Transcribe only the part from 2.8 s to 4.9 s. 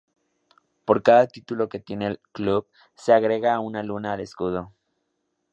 se agrega una Luna al escudo.